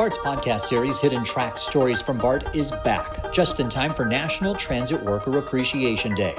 [0.00, 4.54] BART's podcast series, Hidden Track Stories from BART, is back, just in time for National
[4.54, 6.34] Transit Worker Appreciation Day.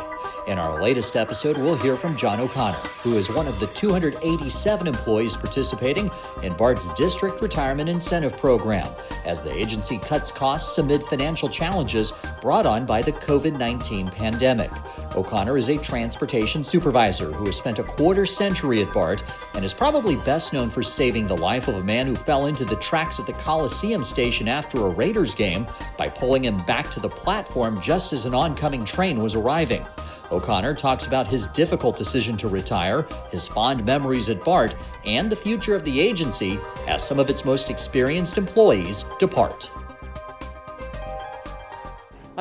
[0.47, 4.87] In our latest episode, we'll hear from John O'Connor, who is one of the 287
[4.87, 6.09] employees participating
[6.41, 8.87] in BART's District Retirement Incentive Program,
[9.25, 14.71] as the agency cuts costs amid financial challenges brought on by the COVID 19 pandemic.
[15.15, 19.23] O'Connor is a transportation supervisor who has spent a quarter century at BART
[19.55, 22.63] and is probably best known for saving the life of a man who fell into
[22.63, 27.01] the tracks at the Coliseum station after a Raiders game by pulling him back to
[27.01, 29.85] the platform just as an oncoming train was arriving.
[30.31, 35.35] O'Connor talks about his difficult decision to retire, his fond memories at BART, and the
[35.35, 36.57] future of the agency
[36.87, 39.69] as some of its most experienced employees depart.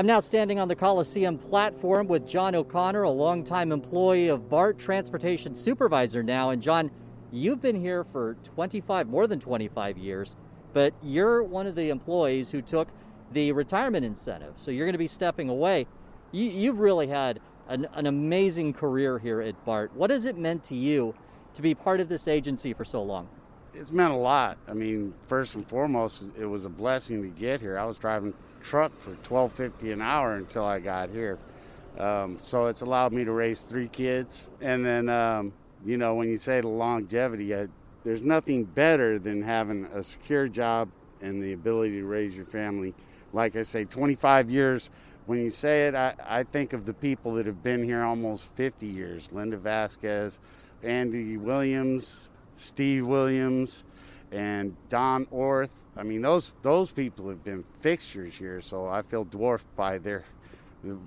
[0.00, 4.78] I'm now standing on the Coliseum platform with John O'Connor, a longtime employee of BART,
[4.78, 6.48] transportation supervisor now.
[6.48, 6.90] And John,
[7.30, 10.36] you've been here for 25, more than 25 years,
[10.72, 12.88] but you're one of the employees who took
[13.30, 14.54] the retirement incentive.
[14.56, 15.86] So you're going to be stepping away.
[16.32, 19.94] You, have really had an, an amazing career here at BART.
[19.94, 21.14] What has it meant to you
[21.52, 23.28] to be part of this agency for so long?
[23.74, 24.56] It's meant a lot.
[24.66, 27.78] I mean, first and foremost, it was a blessing to get here.
[27.78, 31.38] I was driving truck for twelve fifty an hour until I got here.
[31.98, 35.52] Um, so it's allowed me to raise three kids, and then um,
[35.84, 37.68] you know when you say the longevity, I,
[38.04, 40.88] there's nothing better than having a secure job
[41.20, 42.94] and the ability to raise your family.
[43.32, 44.90] Like I say, 25 years.
[45.26, 48.46] When you say it, I, I think of the people that have been here almost
[48.56, 49.28] 50 years.
[49.30, 50.40] Linda Vasquez,
[50.82, 53.84] Andy Williams, Steve Williams,
[54.32, 55.70] and Don Orth.
[55.96, 60.24] I mean, those those people have been fixtures here, so I feel dwarfed by their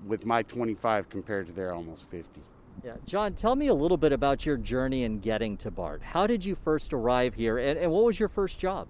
[0.06, 2.42] with my 25 compared to their almost 50.
[2.84, 6.02] Yeah, John, tell me a little bit about your journey in getting to BART.
[6.02, 8.88] How did you first arrive here, and, and what was your first job?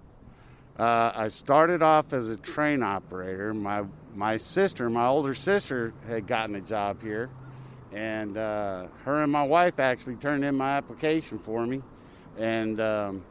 [0.78, 3.54] Uh, I started off as a train operator.
[3.54, 3.84] My
[4.14, 7.30] my sister, my older sister, had gotten a job here,
[7.92, 11.82] and uh, her and my wife actually turned in my application for me,
[12.36, 13.24] and um,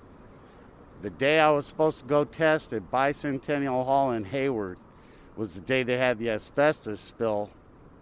[1.04, 4.78] the day I was supposed to go test at Bicentennial Hall in Hayward
[5.36, 7.50] was the day they had the asbestos spill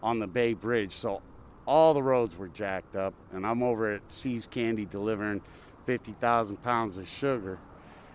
[0.03, 0.95] on the Bay Bridge.
[0.95, 1.23] So
[1.65, 5.41] all the roads were jacked up, and I'm over at See's Candy delivering
[5.87, 7.57] 50,000 pounds of sugar.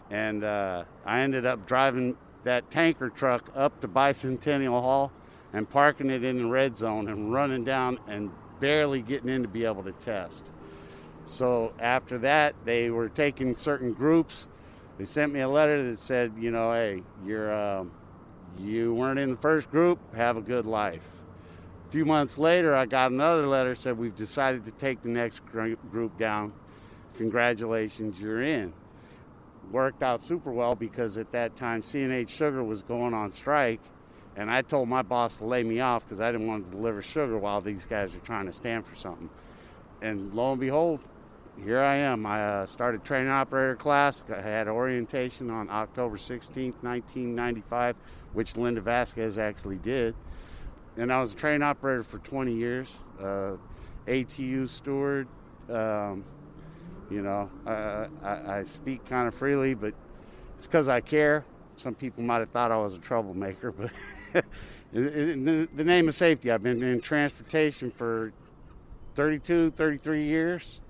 [0.09, 5.11] And uh, I ended up driving that tanker truck up to Bicentennial Hall
[5.53, 8.31] and parking it in the red zone and running down and
[8.61, 10.45] barely getting in to be able to test.
[11.25, 14.47] So after that, they were taking certain groups
[14.99, 17.85] they sent me a letter that said, you know, hey, you're uh,
[18.59, 19.99] you weren't in the first group.
[20.15, 21.05] Have a good life.
[21.87, 25.09] A few months later, I got another letter that said we've decided to take the
[25.09, 26.53] next group down.
[27.17, 28.73] Congratulations, you're in.
[29.71, 33.81] Worked out super well because at that time C&H Sugar was going on strike,
[34.37, 37.03] and I told my boss to lay me off because I didn't want to deliver
[37.03, 39.31] sugar while these guys are trying to stand for something.
[40.03, 41.01] And lo and behold,
[41.63, 42.27] here I am.
[42.27, 44.23] I uh, started training operator class.
[44.29, 47.97] I had orientation on October 16, 1995,
[48.35, 50.15] which Linda Vasquez actually did.
[50.97, 53.53] And I was a train operator for 20 years, uh,
[54.07, 55.29] ATU steward.
[55.69, 56.25] Um,
[57.11, 59.95] you know, I, I, speak kind of freely, but
[60.57, 61.45] it's because I care.
[61.77, 63.73] Some people might have thought I was a troublemaker,
[64.33, 64.45] but
[64.93, 66.51] the, the name of safety.
[66.51, 68.33] I've been in transportation for
[69.15, 70.81] 32, 33 years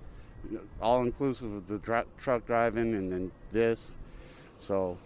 [0.81, 1.79] all inclusive of the
[2.19, 3.93] truck driving and then this.
[4.59, 4.97] So,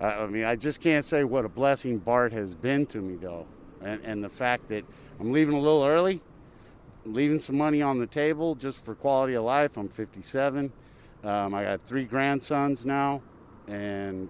[0.00, 3.16] uh, I mean, I just can't say what a blessing BART has been to me,
[3.16, 3.46] though.
[3.82, 4.84] And, and the fact that
[5.18, 6.20] I'm leaving a little early,
[7.04, 9.76] leaving some money on the table just for quality of life.
[9.76, 10.72] I'm 57.
[11.22, 13.20] Um, I got three grandsons now,
[13.68, 14.28] and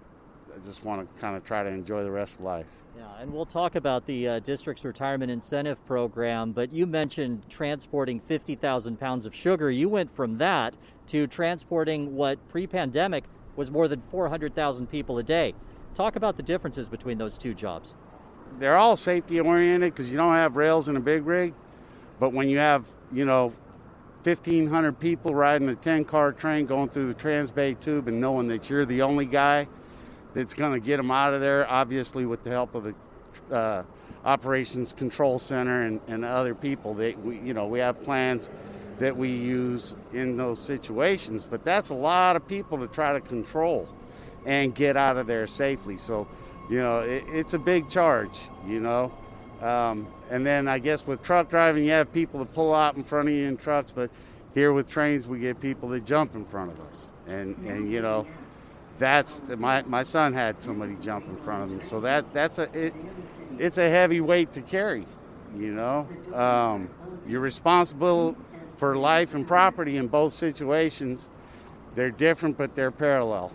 [0.53, 2.67] I just want to kind of try to enjoy the rest of life.
[2.97, 8.19] Yeah, and we'll talk about the uh, district's retirement incentive program, but you mentioned transporting
[8.19, 9.71] 50,000 pounds of sugar.
[9.71, 10.75] You went from that
[11.07, 13.23] to transporting what pre pandemic
[13.55, 15.53] was more than 400,000 people a day.
[15.93, 17.95] Talk about the differences between those two jobs.
[18.59, 21.53] They're all safety oriented because you don't have rails in a big rig,
[22.19, 23.53] but when you have, you know,
[24.23, 28.69] 1,500 people riding a 10 car train going through the Transbay tube and knowing that
[28.69, 29.67] you're the only guy
[30.33, 33.83] that's going to get them out of there, obviously, with the help of the uh,
[34.23, 36.93] operations control center and, and other people.
[36.95, 38.49] That we, you know, we have plans
[38.99, 43.19] that we use in those situations, but that's a lot of people to try to
[43.19, 43.89] control
[44.45, 45.97] and get out of there safely.
[45.97, 46.27] So,
[46.69, 48.37] you know, it, it's a big charge,
[48.67, 49.11] you know.
[49.61, 53.03] Um, and then I guess with truck driving, you have people that pull out in
[53.03, 54.09] front of you in trucks, but
[54.53, 57.07] here with trains, we get people that jump in front of us.
[57.27, 58.27] And, and you know,
[58.97, 62.63] that's my my son had somebody jump in front of him, so that that's a
[62.77, 62.93] it,
[63.57, 65.05] it's a heavy weight to carry.
[65.57, 66.89] You know, um,
[67.27, 68.37] you're responsible
[68.77, 71.27] for life and property in both situations.
[71.93, 73.51] They're different, but they're parallel.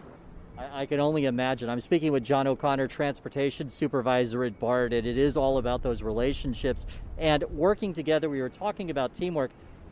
[0.58, 1.68] I, I can only imagine.
[1.68, 6.02] I'm speaking with John O'Connor, transportation supervisor at BART, and it is all about those
[6.02, 6.86] relationships
[7.18, 8.28] and working together.
[8.28, 9.50] We were talking about teamwork.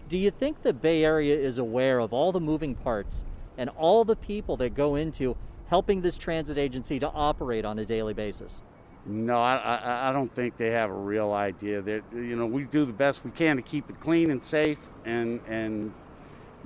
[0.09, 3.25] Do you think the Bay Area is aware of all the moving parts
[3.57, 5.37] and all the people that go into
[5.69, 8.63] helping this transit agency to operate on a daily basis?
[9.07, 11.83] No, I, I, don't think they have a real idea.
[11.83, 14.79] That you know, we do the best we can to keep it clean and safe,
[15.05, 15.93] and and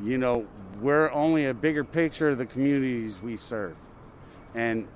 [0.05, 0.47] you know,
[0.81, 3.77] we're only a bigger picture of the communities we serve.
[4.55, 4.87] And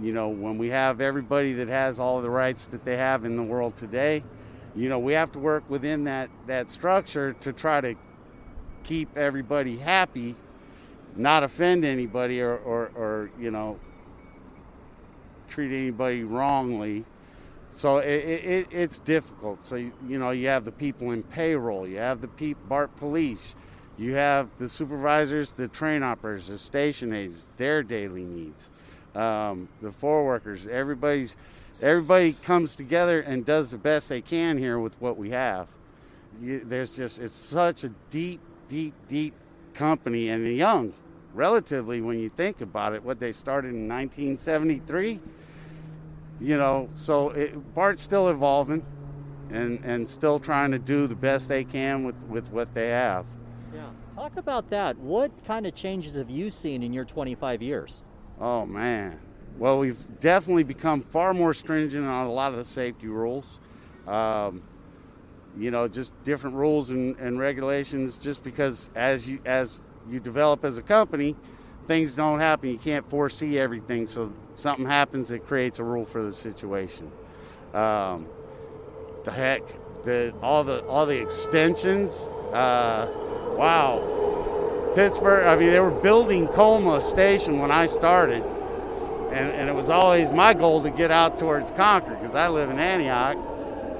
[0.00, 3.36] you know, when we have everybody that has all the rights that they have in
[3.36, 4.24] the world today,
[4.74, 7.94] you know, we have to work within that that structure to try to
[8.82, 10.34] keep everybody happy,
[11.16, 13.78] not offend anybody or or, or you know
[15.48, 17.04] treat anybody wrongly.
[17.70, 19.64] So it, it, it's difficult.
[19.64, 23.54] So you, know you have the people in payroll, you have the people, BART police,
[23.96, 28.70] you have the supervisors, the train operators, the station aides, their daily needs,
[29.14, 30.66] um, the floor workers.
[30.66, 31.34] Everybody's
[31.80, 35.68] everybody comes together and does the best they can here with what we have.
[36.40, 39.34] You, there's just it's such a deep, deep, deep
[39.74, 40.92] company and the young,
[41.34, 43.02] relatively when you think about it.
[43.02, 45.20] What they started in 1973
[46.40, 48.84] you know, so it, BART's still evolving
[49.50, 53.26] and, and still trying to do the best they can with, with what they have.
[53.74, 53.90] Yeah.
[54.14, 54.98] Talk about that.
[54.98, 58.02] What kind of changes have you seen in your 25 years?
[58.40, 59.18] Oh, man.
[59.58, 63.58] Well, we've definitely become far more stringent on a lot of the safety rules.
[64.06, 64.62] Um,
[65.56, 70.64] you know, just different rules and, and regulations just because as you as you develop
[70.64, 71.36] as a company,
[71.86, 72.70] things don't happen.
[72.70, 74.06] You can't foresee everything.
[74.06, 77.10] So something happens that creates a rule for the situation.
[77.74, 78.26] Um,
[79.24, 79.62] the heck,
[80.04, 82.12] the all the all the extensions.
[82.52, 83.08] Uh,
[83.58, 85.46] wow, Pittsburgh.
[85.46, 90.32] I mean, they were building Colma Station when I started, and, and it was always
[90.32, 93.36] my goal to get out towards Concord because I live in Antioch,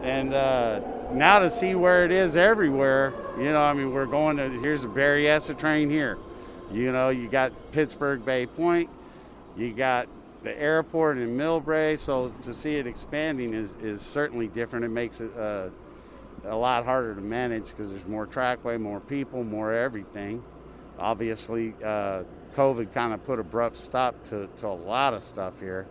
[0.03, 0.81] and uh,
[1.13, 3.13] now to see where it is everywhere.
[3.39, 6.19] You know, I mean, we're going to here's the Berryessa train here
[6.71, 8.91] you know, you got Pittsburgh Bay Point,
[9.57, 10.09] you got
[10.43, 14.85] the airport in Millbrae, so to see it expanding is, is certainly different.
[14.85, 15.69] It makes it uh,
[16.45, 20.43] a lot harder to manage because there's more trackway, more people, more everything.
[20.99, 22.23] Obviously, uh,
[22.55, 25.87] COVID kind of put abrupt stop to, to a lot of stuff here.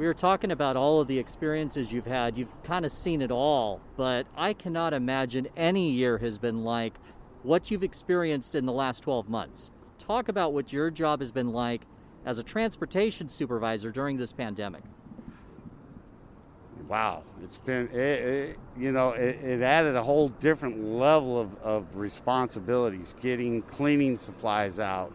[0.00, 2.38] We were talking about all of the experiences you've had.
[2.38, 6.94] You've kind of seen it all, but I cannot imagine any year has been like
[7.42, 11.52] what you've experienced in the last 12 months talk about what your job has been
[11.52, 11.82] like
[12.24, 14.84] as a transportation supervisor during this pandemic.
[16.88, 21.54] Wow, it's been, it, it, you know, it, it, added a whole different level of,
[21.62, 25.12] of responsibilities, getting cleaning supplies out,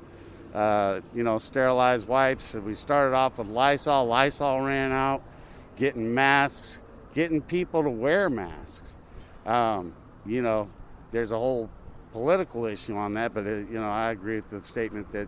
[0.53, 2.53] uh, you know, sterilized wipes.
[2.53, 5.24] We started off with Lysol, Lysol ran out,
[5.75, 6.80] getting masks,
[7.13, 8.94] getting people to wear masks.
[9.45, 9.94] Um,
[10.25, 10.69] you know,
[11.12, 11.69] there's a whole
[12.11, 15.28] political issue on that, but uh, you know, I agree with the statement that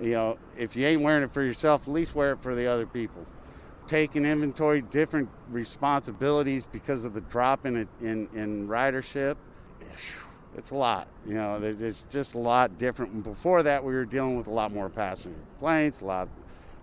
[0.00, 2.66] you know, if you ain't wearing it for yourself, at least wear it for the
[2.66, 3.24] other people.
[3.86, 9.36] Taking inventory, different responsibilities because of the drop in in, in ridership.
[10.56, 11.60] It's a lot, you know.
[11.62, 13.24] it's just a lot different.
[13.24, 16.28] Before that, we were dealing with a lot more passenger complaints, a lot,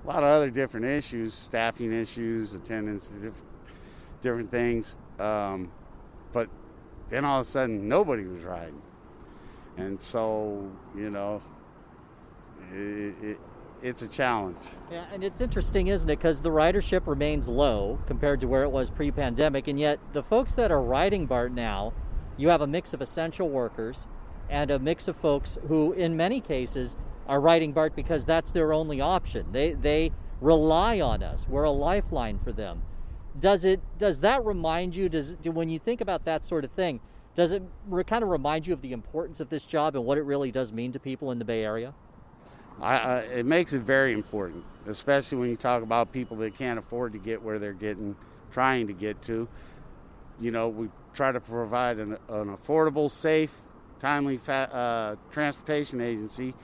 [0.03, 3.09] a lot of other different issues, staffing issues, attendance,
[4.21, 4.97] different, things.
[5.19, 5.71] Um,
[6.33, 6.49] but
[7.09, 8.81] then all of a sudden, nobody was riding
[9.77, 11.41] and so you know
[12.73, 13.37] it, it,
[13.81, 14.57] it's a challenge
[14.91, 18.69] yeah and it's interesting isn't it because the ridership remains low compared to where it
[18.69, 21.93] was pre-pandemic and yet the folks that are riding bart now
[22.37, 24.07] you have a mix of essential workers
[24.49, 26.95] and a mix of folks who in many cases
[27.27, 31.71] are riding bart because that's their only option they they rely on us we're a
[31.71, 32.81] lifeline for them
[33.39, 36.71] does it does that remind you does do, when you think about that sort of
[36.71, 36.99] thing
[37.35, 40.17] does it re- kind of remind you of the importance of this job and what
[40.17, 41.93] it really does mean to people in the Bay Area?
[42.81, 47.13] I, it makes it very important, especially when you talk about people that can't afford
[47.13, 48.15] to get where they're getting,
[48.51, 49.47] trying to get to.
[50.41, 53.51] You know, we try to provide an, an affordable, safe,
[53.99, 56.55] timely fa- uh, transportation agency,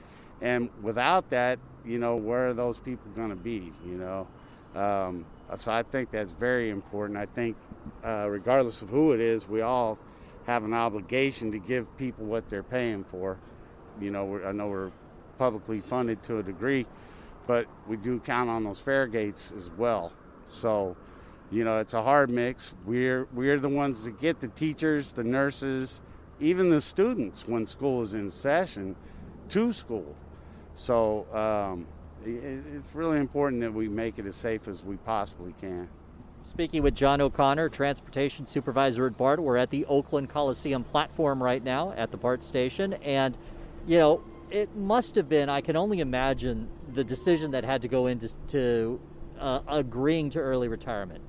[0.42, 3.72] and without that, you know, where are those people going to be?
[3.86, 4.28] You know,
[4.76, 5.26] um,
[5.58, 7.20] so I think that's very important.
[7.20, 7.56] I think,
[8.04, 10.00] uh, regardless of who it is, we all
[10.48, 13.38] have an obligation to give people what they're paying for.
[14.02, 14.92] You know, I know we're
[15.38, 16.88] publicly funded to a degree,
[17.46, 20.14] but we do count on those fare gates as well.
[20.48, 20.96] So,
[21.52, 22.74] you know, it's a hard mix.
[22.86, 26.02] We're we're the ones that get the teachers, the nurses,
[26.40, 28.96] even the students when school is in session
[29.50, 30.16] to school.
[30.76, 31.88] So um,
[32.26, 35.90] it, it's really important that we make it as safe as we possibly can.
[36.50, 41.64] Speaking with John O'Connor, Transportation Supervisor at BART, we're at the Oakland Coliseum platform right
[41.64, 42.94] now at the BART station.
[42.94, 43.38] And,
[43.86, 47.90] you know, it must have been, I can only imagine the decision that had to
[47.90, 49.00] go into to,
[49.40, 51.22] uh, agreeing to early retirement.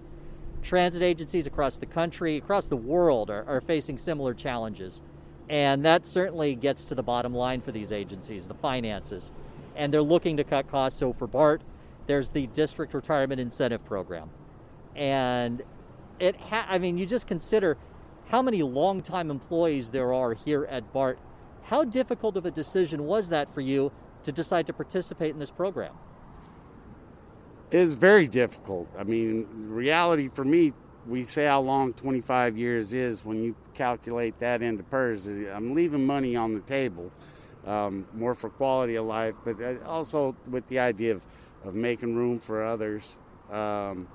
[0.63, 5.03] Transit agencies across the country, across the world, are, are facing similar challenges.
[5.49, 9.31] And that certainly gets to the bottom line for these agencies, the finances.
[9.77, 10.99] And they're looking to cut costs.
[10.99, 11.63] So for BART,
[12.07, 14.31] there's the District Retirement Incentive Program
[14.99, 15.63] and
[16.19, 17.79] it ha- I mean, you just consider
[18.29, 21.19] how many longtime employees there are here at BART.
[21.65, 23.93] How difficult of a decision was that for you
[24.25, 25.95] to decide to participate in this program?
[27.71, 28.89] Is very difficult.
[28.99, 30.73] I mean, reality for me,
[31.07, 35.27] we say how long 25 years is when you calculate that into PERS.
[35.27, 37.13] I'm leaving money on the table,
[37.67, 41.23] um, more for quality of life, but uh, also with the idea of,
[41.63, 43.17] of making room for others.
[43.51, 44.09] Um,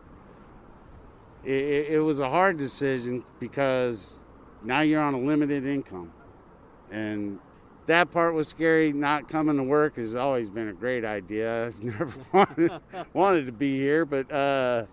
[1.43, 4.19] it, it was a hard decision because
[4.63, 6.11] now you're on a limited income.
[6.91, 7.37] And
[7.87, 8.93] that part was scary.
[8.93, 11.67] Not coming to work has always been a great idea.
[11.67, 12.71] I've never wanted,
[13.13, 14.85] wanted to be here, but uh,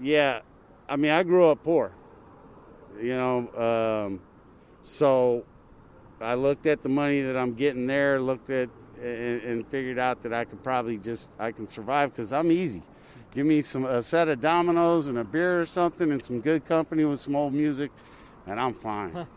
[0.00, 0.40] yeah,
[0.88, 1.92] I mean, I grew up poor,
[3.00, 4.20] you know, um,
[4.82, 5.44] so
[6.20, 8.68] I looked at the money that I'm getting there, looked at
[9.02, 12.82] and, and figured out that I could probably just I can survive because I'm easy
[13.36, 16.64] give me some a set of dominoes and a beer or something and some good
[16.64, 17.90] company with some old music,
[18.46, 19.26] and I'm fine.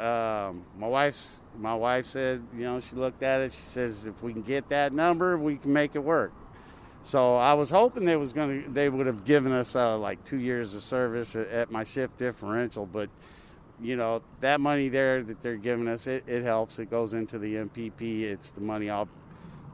[0.00, 3.52] um, my wife's my wife said, you know, she looked at it.
[3.52, 6.32] She says, if we can get that number, we can make it work.
[7.02, 10.38] So I was hoping they was gonna they would have given us uh, like two
[10.38, 13.08] years of service at, at, my shift differential, but
[13.80, 16.78] you know that money there that they're giving us, it, it helps.
[16.78, 18.22] It goes into the MPP.
[18.22, 19.08] It's the money I'll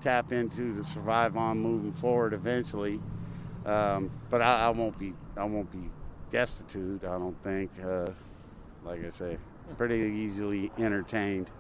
[0.03, 3.01] tap into to survive on moving forward eventually.
[3.65, 5.91] Um, but I, I, won't be I won't be
[6.31, 7.03] destitute.
[7.03, 7.71] I don't think.
[7.85, 8.07] Uh,
[8.85, 9.37] like I say,
[9.77, 11.51] pretty easily entertained.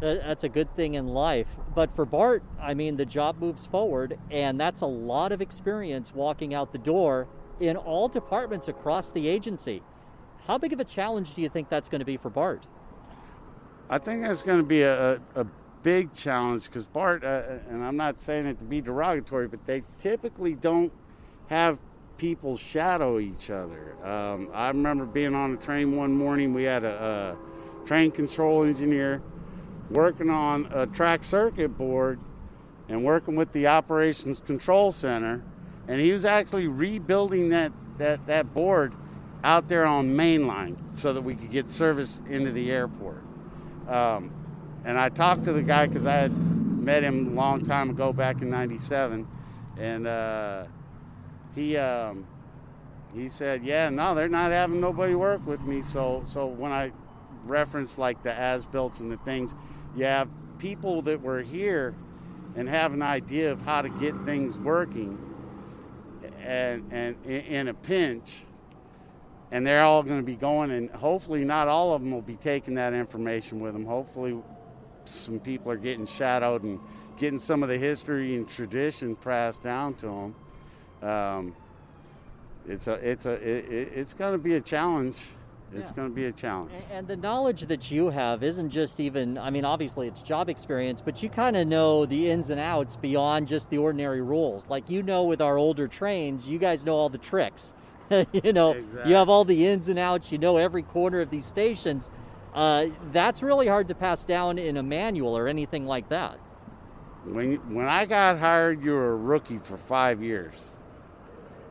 [0.00, 1.48] That's a good thing in life.
[1.74, 6.14] But for Bart, I mean, the job moves forward, and that's a lot of experience
[6.14, 7.28] walking out the door
[7.58, 9.82] in all departments across the agency.
[10.46, 12.66] How big of a challenge do you think that's going to be for Bart?
[13.90, 15.44] I think that's going to be a, a
[15.82, 19.82] big challenge because Bart, uh, and I'm not saying it to be derogatory, but they
[19.98, 20.92] typically don't
[21.48, 21.78] have
[22.20, 23.96] people shadow each other.
[24.06, 26.52] Um, I remember being on a train one morning.
[26.52, 27.38] We had a,
[27.82, 29.22] a train control engineer
[29.88, 32.20] working on a track circuit board
[32.90, 35.42] and working with the operations control center,
[35.88, 38.92] and he was actually rebuilding that that that board
[39.42, 43.22] out there on mainline so that we could get service into the airport.
[43.88, 44.30] Um,
[44.84, 48.12] and I talked to the guy because I had met him a long time ago
[48.12, 49.26] back in '97,
[49.78, 50.66] and uh,
[51.54, 52.26] he um,
[53.14, 56.92] he said, "Yeah, no, they're not having nobody work with me." So so when I
[57.44, 59.54] reference like the as built and the things,
[59.96, 60.28] you have
[60.58, 61.94] people that were here
[62.56, 65.18] and have an idea of how to get things working,
[66.42, 68.42] and and in a pinch
[69.52, 72.36] and they're all going to be going and hopefully not all of them will be
[72.36, 74.40] taking that information with them hopefully
[75.04, 76.78] some people are getting shadowed and
[77.18, 80.34] getting some of the history and tradition passed down to them.
[81.02, 81.54] Um,
[82.68, 85.18] it's a it's a it, it's going to be a challenge.
[85.72, 85.96] It's yeah.
[85.96, 86.72] going to be a challenge.
[86.90, 91.00] And the knowledge that you have isn't just even, I mean, obviously it's job experience,
[91.00, 94.68] but you kind of know the ins and outs beyond just the ordinary rules.
[94.68, 97.72] Like you know, with our older trains, you guys know all the tricks.
[98.32, 99.10] you know, exactly.
[99.10, 102.10] you have all the ins and outs, you know every corner of these stations.
[102.52, 106.36] Uh, that's really hard to pass down in a manual or anything like that.
[107.24, 110.54] When when I got hired, you were a rookie for five years.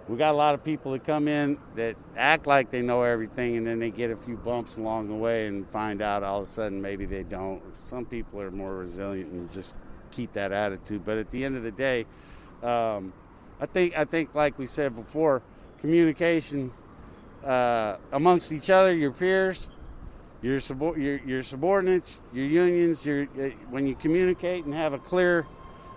[0.10, 3.58] We got a lot of people that come in that act like they know everything,
[3.58, 6.50] and then they get a few bumps along the way and find out all of
[6.50, 7.62] a sudden maybe they don't.
[7.88, 9.76] Some people are more resilient and just
[10.10, 11.06] keep that attitude.
[11.06, 12.08] But at the end of the day,
[12.64, 13.14] um,
[13.62, 15.44] I think I think like we said before,
[15.80, 16.72] communication
[17.46, 19.70] uh, amongst each other, your peers,
[20.42, 20.60] your,
[20.98, 25.46] your, your subordinates, your unions, your, uh, when you communicate and have a clear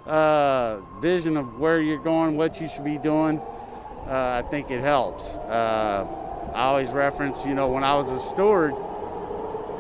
[0.05, 3.41] uh, vision of where you're going, what you should be doing,
[4.07, 5.35] uh, I think it helps.
[5.35, 6.07] Uh,
[6.55, 8.75] I always reference, you know, when I was a steward,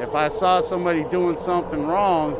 [0.00, 2.37] if I saw somebody doing something wrong,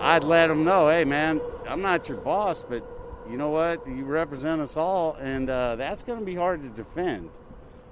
[0.00, 2.84] I'd let them know, hey man, I'm not your boss, but
[3.30, 3.86] you know what?
[3.86, 7.30] You represent us all, and uh, that's going to be hard to defend.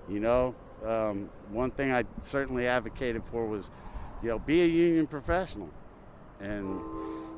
[0.09, 0.55] You know,
[0.85, 3.71] um, one thing I certainly advocated for was,
[4.23, 5.71] you know, be a union professional,
[6.41, 6.81] and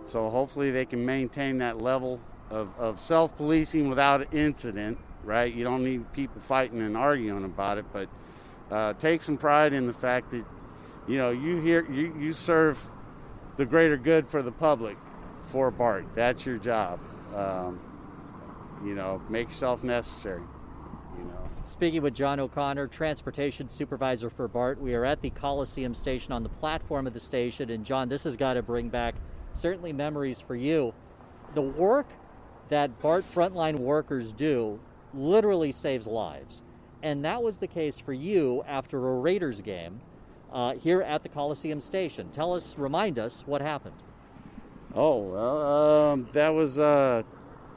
[0.06, 4.99] so hopefully they can maintain that level of, of self-policing without incident.
[5.24, 5.52] Right?
[5.52, 8.08] You don't need people fighting and arguing about it, but
[8.70, 10.44] uh, take some pride in the fact that,
[11.06, 12.78] you know, you hear you, you serve
[13.56, 14.96] the greater good for the public
[15.46, 16.06] for BART.
[16.14, 17.00] That's your job.
[17.34, 17.80] Um,
[18.84, 20.42] you know, make yourself necessary.
[21.18, 21.48] You know.
[21.64, 26.42] Speaking with John O'Connor, transportation supervisor for BART, we are at the Coliseum station on
[26.42, 27.68] the platform of the station.
[27.70, 29.16] And John, this has got to bring back
[29.52, 30.94] certainly memories for you.
[31.54, 32.08] The work
[32.70, 34.80] that BART frontline workers do
[35.14, 36.62] literally saves lives.
[37.02, 40.00] And that was the case for you after a Raiders game
[40.52, 42.28] uh, here at the Coliseum station.
[42.30, 43.96] Tell us, remind us what happened.
[44.94, 47.22] Oh, well, um, that was, uh,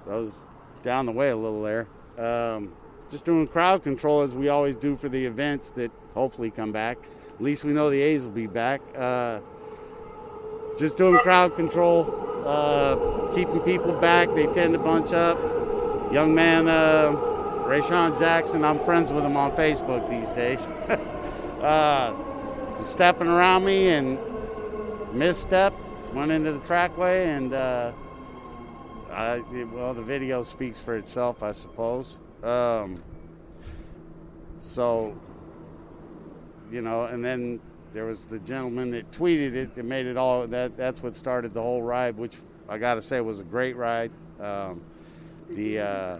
[0.07, 0.33] that was
[0.81, 1.87] down the way a little there.
[2.17, 2.73] Um,
[3.11, 6.97] just doing crowd control as we always do for the events that hopefully come back.
[7.33, 8.81] At least we know the A's will be back.
[8.97, 9.39] Uh,
[10.77, 14.29] just doing crowd control, uh, keeping people back.
[14.33, 15.37] They tend to bunch up.
[16.13, 17.12] Young man, uh,
[17.65, 20.67] Rayshon Jackson, I'm friends with him on Facebook these days.
[21.63, 22.13] uh,
[22.84, 24.20] stepping around me and
[25.12, 25.74] misstep,
[26.13, 27.91] went into the trackway and uh,
[29.12, 29.41] I,
[29.74, 32.20] well, the video speaks for itself, I suppose.
[32.43, 33.01] Um,
[34.60, 35.20] so,
[36.72, 37.60] you know, and then
[37.91, 40.46] there was the gentleman that tweeted it that made it all.
[40.46, 42.38] That that's what started the whole ride, which
[42.70, 44.12] I got to say was a great ride.
[44.39, 44.84] Um,
[45.55, 46.19] the uh,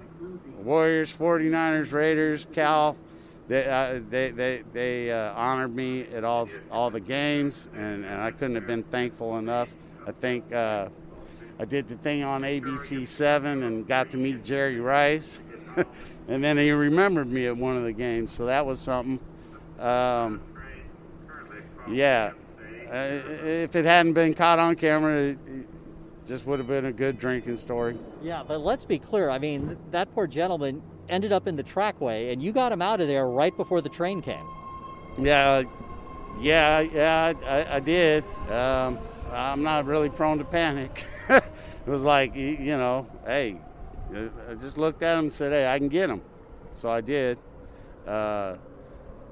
[0.64, 2.96] Warriors, 49ers, Raiders, Cal,
[3.48, 8.22] they uh, they they, they uh, honored me at all all the games, and, and
[8.22, 9.70] I couldn't have been thankful enough.
[10.08, 10.88] I think uh,
[11.60, 15.40] I did the thing on ABC 7 and got to meet Jerry Rice.
[16.28, 19.20] and then he remembered me at one of the games, so that was something.
[19.80, 20.42] Um,
[21.90, 22.32] yeah,
[22.90, 22.96] uh,
[23.44, 25.36] if it hadn't been caught on camera,
[26.28, 27.98] just would have been a good drinking story.
[28.22, 29.30] Yeah, but let's be clear.
[29.30, 33.02] I mean, that poor gentleman ended up in the trackway, and you got him out
[33.02, 34.46] of there right before the train came.
[35.20, 35.64] Yeah,
[36.42, 38.24] yeah, yeah, I, I did.
[38.50, 39.00] Um,
[39.32, 41.06] I'm not really prone to panic.
[41.30, 41.44] it
[41.86, 43.58] was like, you know, hey,
[44.14, 46.22] I just looked at him and said, hey, I can get him.
[46.76, 47.38] So I did.
[48.08, 48.56] Uh,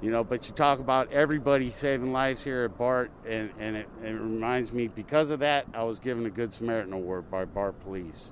[0.02, 3.88] you know, but you talk about everybody saving lives here at BART, and, and it,
[4.04, 7.80] it, reminds me because of that, I was given a Good Samaritan Award by BART
[7.82, 8.32] Police.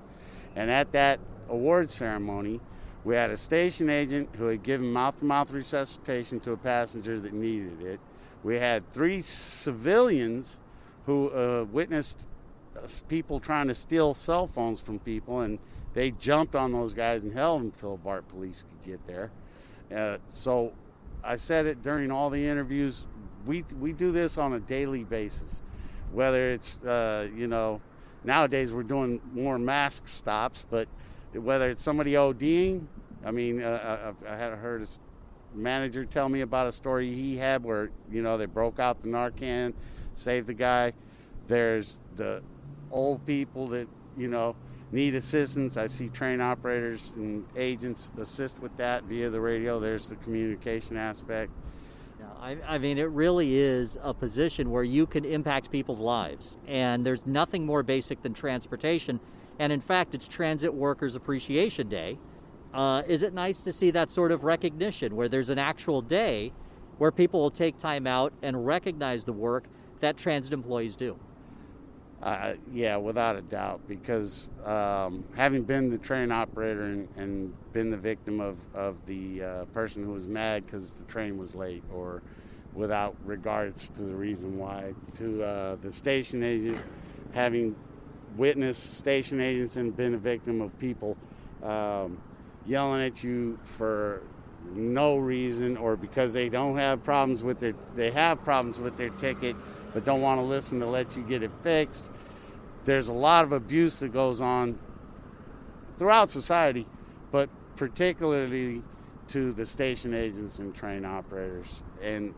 [0.55, 2.59] And at that award ceremony,
[3.03, 7.19] we had a station agent who had given mouth to mouth resuscitation to a passenger
[7.19, 7.99] that needed it.
[8.43, 10.57] We had three civilians
[11.05, 12.25] who uh, witnessed
[13.07, 15.59] people trying to steal cell phones from people, and
[15.93, 19.31] they jumped on those guys and held them until BART police could get there.
[19.95, 20.73] Uh, so
[21.23, 23.05] I said it during all the interviews.
[23.45, 25.61] We we do this on a daily basis,
[26.11, 27.81] whether it's uh, you know
[28.23, 30.87] nowadays we're doing more mask stops, but
[31.33, 32.85] whether it's somebody ODing,
[33.25, 34.87] I mean uh, I, I had heard a
[35.57, 39.09] manager tell me about a story he had where you know they broke out the
[39.09, 39.73] Narcan
[40.19, 40.93] saved the guy.
[41.47, 42.43] There's the
[42.91, 44.55] old people that, you know,
[44.91, 45.77] need assistance.
[45.77, 49.79] I see train operators and agents assist with that via the radio.
[49.79, 51.51] There's the communication aspect.
[52.19, 56.57] Yeah, I, I, mean, it really is a position where you can impact people's lives.
[56.67, 59.19] And there's nothing more basic than transportation.
[59.59, 62.17] And in fact, it's Transit Workers Appreciation Day.
[62.73, 66.51] Uh, is it nice to see that sort of recognition where there's an actual day
[66.99, 69.63] where people will take time out and recognize the work
[70.01, 71.17] that transit employees do.
[72.21, 77.89] Uh, yeah, without a doubt, because um, having been the train operator and, and been
[77.89, 81.83] the victim of, of the uh, person who was mad because the train was late
[81.93, 82.21] or
[82.73, 86.77] without regards to the reason why, to uh, the station agent
[87.33, 87.73] having
[88.35, 91.17] witnessed station agents and been a victim of people
[91.63, 92.19] um,
[92.65, 94.21] yelling at you for
[94.73, 99.09] no reason or because they don't have problems with their they have problems with their
[99.11, 99.55] ticket
[99.93, 102.05] but don't want to listen to let you get it fixed.
[102.85, 104.79] There's a lot of abuse that goes on
[105.97, 106.87] throughout society,
[107.31, 108.81] but particularly
[109.29, 111.67] to the station agents and train operators
[112.01, 112.33] and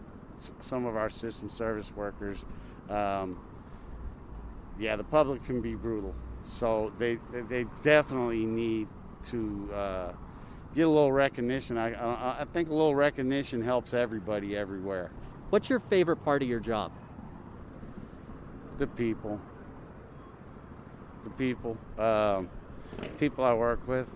[0.60, 2.38] some of our system service workers.
[2.90, 3.40] Um,
[4.80, 7.18] yeah, the public can be brutal, so they
[7.50, 8.88] they definitely need
[9.30, 10.12] to uh,
[10.74, 11.78] get a little recognition.
[11.78, 15.12] I I think a little recognition helps everybody everywhere.
[15.52, 16.92] What's your favorite part of your job?
[18.82, 19.40] The people.
[21.24, 22.50] the people, um,
[23.20, 24.08] people I work with.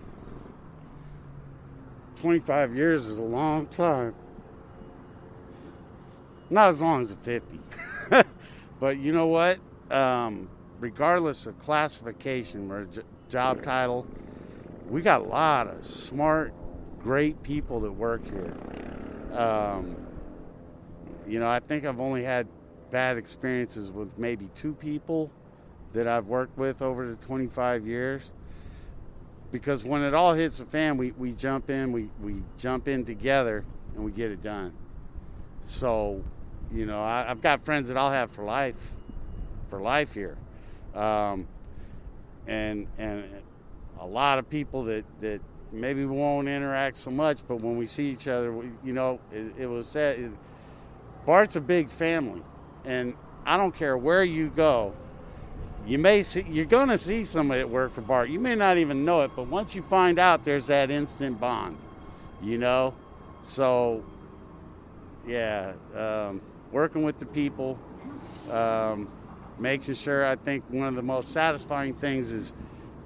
[2.16, 4.12] 25 years is a long time.
[6.50, 7.60] Not as long as a 50.
[8.80, 9.60] but you know what?
[9.88, 10.48] Um,
[10.80, 14.04] regardless of classification or j- job title,
[14.90, 16.52] we got a lot of smart,
[17.00, 18.56] great people that work here.
[19.32, 19.96] Um,
[21.28, 22.48] you know, I think I've only had
[22.90, 25.30] bad experiences with maybe two people
[25.92, 28.32] that I've worked with over the 25 years.
[29.52, 33.04] Because when it all hits the fan, we, we jump in, we, we jump in
[33.04, 34.72] together, and we get it done.
[35.64, 36.22] So,
[36.72, 38.76] you know, I, have got friends that I'll have for life,
[39.70, 40.36] for life here,
[40.94, 41.46] um,
[42.46, 43.24] and and
[44.00, 45.40] a lot of people that that
[45.72, 49.52] maybe won't interact so much, but when we see each other, we, you know, it,
[49.58, 50.18] it was said.
[50.18, 50.30] It,
[51.24, 52.42] Bart's a big family,
[52.86, 54.94] and I don't care where you go.
[55.86, 58.28] You may see you're going to see somebody at work for Bart.
[58.28, 61.76] You may not even know it, but once you find out, there's that instant bond.
[62.42, 62.94] You know,
[63.42, 64.04] so
[65.26, 66.40] yeah, um,
[66.72, 67.78] working with the people,
[68.50, 69.08] um,
[69.58, 70.26] making sure.
[70.26, 72.52] I think one of the most satisfying things is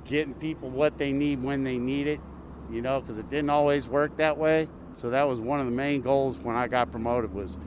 [0.06, 2.20] getting people what they need when they need it.
[2.70, 4.68] You know, because it didn't always work that way.
[4.94, 7.58] So that was one of the main goals when I got promoted was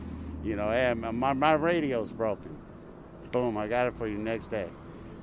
[0.44, 2.58] you know, hey, my, my radio's broken.
[3.32, 4.68] Boom, I got it for you next day.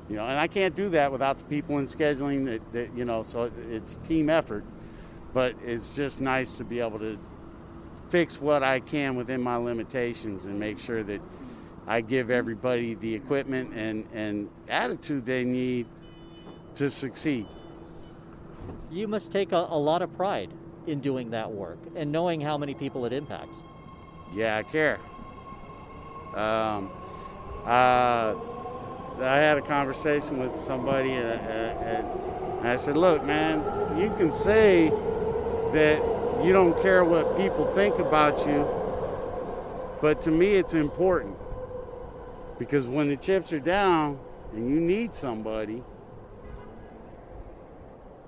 [0.08, 3.04] You know, and I can't do that without the people in scheduling that, that you
[3.04, 4.64] know, so it's team effort.
[5.32, 7.18] But it's just nice to be able to
[8.08, 11.20] fix what I can within my limitations and make sure that
[11.86, 15.86] I give everybody the equipment and, and attitude they need
[16.76, 17.46] to succeed.
[18.90, 20.50] You must take a, a lot of pride
[20.86, 23.62] in doing that work and knowing how many people it impacts.
[24.34, 24.98] Yeah, I care.
[26.34, 26.90] Um,
[27.64, 28.34] uh,
[29.20, 32.08] I had a conversation with somebody, and, and,
[32.60, 34.88] and I said, "Look, man, you can say
[35.72, 36.00] that
[36.44, 38.66] you don't care what people think about you,
[40.00, 41.36] but to me, it's important
[42.58, 44.18] because when the chips are down
[44.52, 45.82] and you need somebody."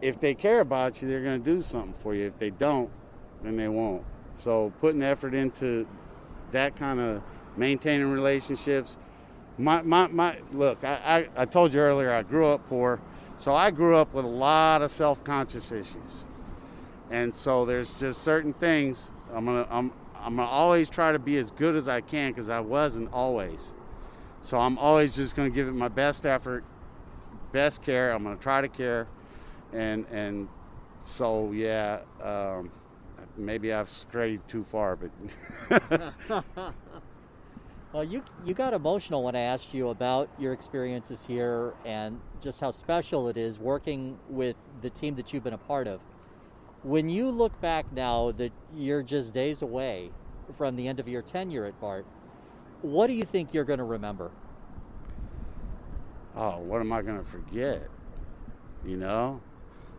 [0.02, 2.26] If they care about you, they're going to do something for you.
[2.26, 2.90] If they don't,
[3.44, 4.02] then they won't.
[4.34, 5.86] So putting effort into
[6.50, 7.22] that kind of
[7.56, 8.96] maintaining relationships.
[9.58, 13.00] My, my, my look, I, I, I told you earlier I grew up poor,
[13.36, 16.24] so I grew up with a lot of self-conscious issues,
[17.10, 21.36] and so there's just certain things I'm gonna I'm I'm gonna always try to be
[21.36, 23.74] as good as I can because I wasn't always.
[24.40, 26.64] So I'm always just gonna give it my best effort,
[27.52, 28.12] best care.
[28.12, 29.08] I'm gonna try to care,
[29.72, 30.48] and and
[31.02, 32.00] so yeah.
[32.22, 32.70] Um,
[33.36, 35.10] maybe I've strayed too far, but.
[37.92, 42.60] well, you you got emotional when I asked you about your experiences here and just
[42.60, 46.00] how special it is working with the team that you've been a part of.
[46.82, 50.10] When you look back now that you're just days away
[50.56, 52.04] from the end of your tenure at BART,
[52.80, 54.32] what do you think you're going to remember?
[56.34, 57.88] Oh, what am I going to forget?
[58.84, 59.40] You know,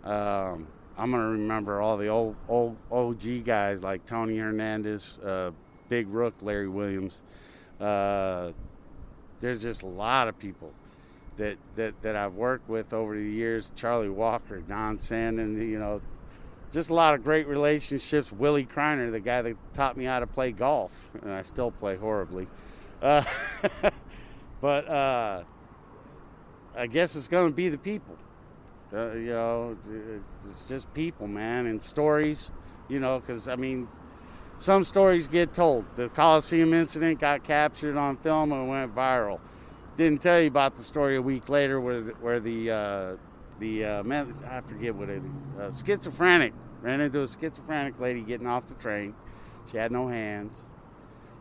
[0.04, 5.52] um, I'm gonna remember all the old old OG guys like Tony Hernandez, uh,
[5.90, 7.22] Big Rook, Larry Williams.
[7.80, 8.52] Uh,
[9.42, 10.72] there's just a lot of people
[11.38, 13.72] that, that that I've worked with over the years.
[13.76, 16.02] Charlie Walker, Don Sandin, you know,
[16.72, 18.32] just a lot of great relationships.
[18.32, 21.96] Willie Kreiner, the guy that taught me how to play golf, and I still play
[21.96, 22.48] horribly.
[23.02, 23.24] Uh,
[24.62, 25.44] but uh,
[26.76, 28.18] I guess it's going to be the people.
[28.94, 29.76] Uh, you know,
[30.50, 32.52] it's just people, man, and stories.
[32.90, 33.88] You know, because I mean,
[34.58, 35.86] some stories get told.
[35.96, 39.40] The Coliseum incident got captured on film and went viral.
[39.98, 43.16] Didn't tell you about the story a week later where the, where the uh,
[43.60, 45.22] the uh, man I forget what it
[45.60, 49.14] uh, schizophrenic ran into a schizophrenic lady getting off the train.
[49.72, 50.58] She had no hands,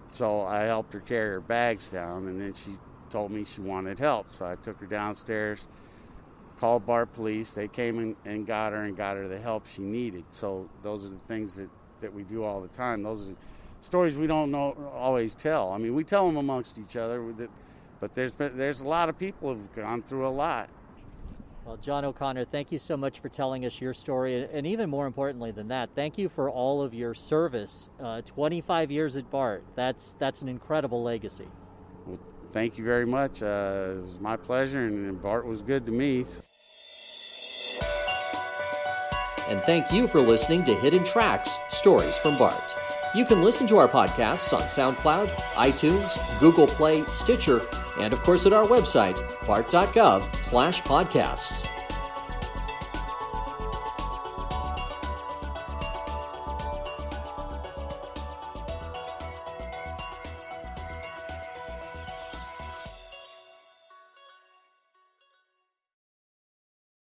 [0.09, 2.79] so I helped her carry her bags down, and then she
[3.11, 4.31] told me she wanted help.
[4.31, 5.66] So I took her downstairs
[6.62, 7.51] called BART Police.
[7.51, 10.25] They came and, and got her and got her the help she needed.
[10.31, 11.68] So those are the things that,
[12.03, 13.03] that we do all the time.
[13.03, 13.35] Those are
[13.81, 15.73] stories we don't know always tell.
[15.73, 17.23] I mean, we tell them amongst each other,
[18.01, 20.69] but there's been, there's a lot of people who've gone through a lot.
[21.65, 25.07] Well, John O'Connor, thank you so much for telling us your story, and even more
[25.07, 27.88] importantly than that, thank you for all of your service.
[28.03, 29.62] Uh, 25 years at BART.
[29.77, 31.47] That's that's an incredible legacy.
[32.05, 32.19] Well,
[32.53, 33.45] thank you very much.
[33.45, 36.25] Uh, it was my pleasure, and BART was good to me.
[39.49, 42.77] And thank you for listening to Hidden Tracks Stories from BART.
[43.12, 47.61] You can listen to our podcasts on SoundCloud, iTunes, Google Play, Stitcher,
[47.99, 49.18] and of course at our website,
[49.49, 51.66] bart.gov slash podcasts.